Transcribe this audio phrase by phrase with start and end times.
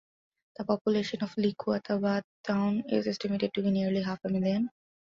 [0.57, 4.67] The population of Liaquatabad Town is estimated to be nearly half a million.